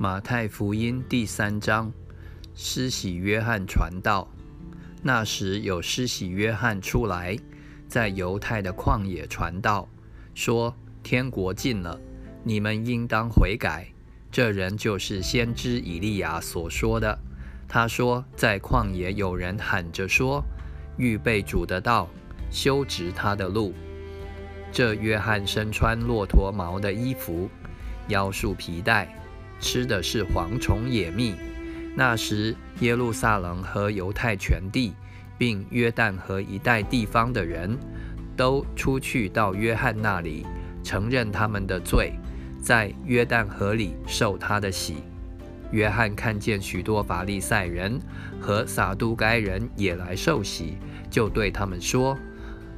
[0.00, 1.92] 马太福音第三章，
[2.54, 4.28] 施洗约翰传道。
[5.02, 7.36] 那时有施洗约翰出来，
[7.88, 9.88] 在犹太的旷野传道，
[10.36, 10.72] 说：
[11.02, 12.00] 天国近了，
[12.44, 13.88] 你们应当悔改。
[14.30, 17.18] 这人就是先知以利亚所说的。
[17.66, 20.44] 他说，在旷野有人喊着说：
[20.96, 22.08] 预备主的道，
[22.52, 23.74] 修直他的路。
[24.70, 27.50] 这约翰身穿骆驼毛的衣服，
[28.06, 29.12] 腰束皮带。
[29.60, 31.34] 吃的是蝗虫野蜜。
[31.94, 34.94] 那时，耶路撒冷和犹太全地，
[35.36, 37.76] 并约旦河一带地方的人，
[38.36, 40.46] 都出去到约翰那里，
[40.84, 42.12] 承认他们的罪，
[42.62, 44.98] 在约旦河里受他的洗。
[45.72, 48.00] 约翰看见许多法利赛人
[48.40, 50.78] 和撒都该人也来受洗，
[51.10, 52.16] 就对他们说：“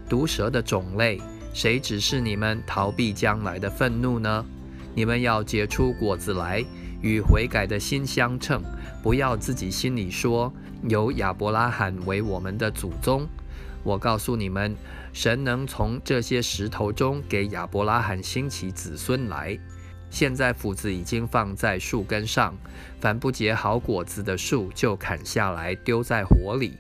[0.09, 1.21] 毒蛇的种类，
[1.53, 4.45] 谁指示你们逃避将来的愤怒呢？”
[4.93, 6.65] 你们要结出果子来，
[7.03, 8.63] 与悔改的心相称。
[9.03, 10.53] 不要自己心里说
[10.89, 13.27] 有亚伯拉罕为我们的祖宗。
[13.83, 14.77] 我告诉你们，
[15.13, 19.59] 神能从这些石头中给亚伯拉罕兴起子孙来。
[20.11, 22.55] 现在斧子已经放在树根上，
[23.01, 26.75] 凡不结好果子的树就砍下来丢在火里。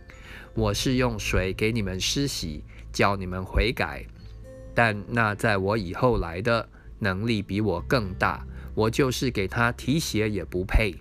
[0.55, 2.63] 我是用水给你们施洗，
[2.93, 4.05] 叫你们悔改。
[4.75, 6.69] 但那在我以后来的。
[7.03, 10.95] 能力比我更大，我就是给他提鞋也不配。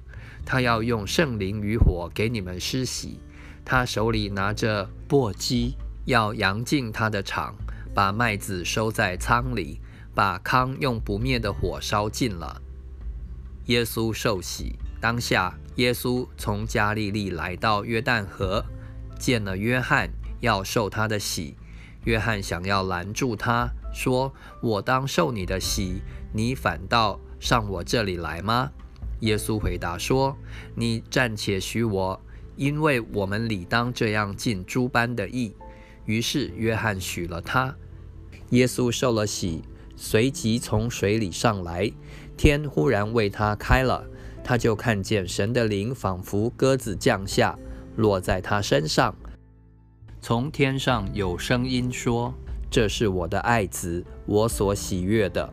[0.46, 3.20] 他要用圣灵与火给你们施洗，
[3.64, 7.56] 他手里拿着簸箕，要扬进他的场，
[7.94, 9.80] 把麦子收在仓里，
[10.16, 12.62] 把糠用不灭的火烧尽了。
[13.66, 18.66] 耶稣受洗当下，耶稣从加利利来到约旦河，
[19.20, 21.56] 见了约翰，要受他的洗。
[22.06, 23.70] 约翰想要拦住他。
[23.94, 28.72] 说：“我当受你的洗，你反倒上我这里来吗？”
[29.22, 30.38] 耶稣回答说
[30.76, 32.22] ：“你暂且许我，
[32.56, 35.54] 因为我们理当这样尽诸般的义。”
[36.06, 37.76] 于是约翰许了他。
[38.50, 39.62] 耶稣受了洗，
[39.96, 41.92] 随即从水里上来，
[42.38, 44.06] 天忽然为他开了，
[44.44, 47.58] 他就看见神的灵仿佛鸽子降下，
[47.96, 49.16] 落在他身上。
[50.22, 52.34] 从天上有声音说。
[52.72, 55.52] 这是我的爱子，我所喜悦的。